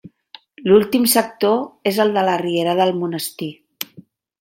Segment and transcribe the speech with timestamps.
[0.69, 1.61] L'últim sector
[1.93, 3.53] és el de la Riera del Monestir.